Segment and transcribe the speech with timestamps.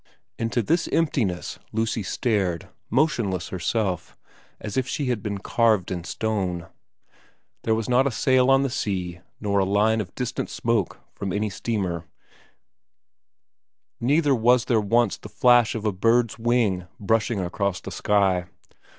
[0.39, 4.17] Into this emptiness Lucy stared, motionless herself,
[4.59, 6.65] as if she had been carved in stone.
[7.61, 11.31] There was not a sail on the sea, nor a line of distant smoke from
[11.31, 12.07] any steamer,
[13.99, 18.45] neither was there once the flash of a bird's wing brushing across the sky.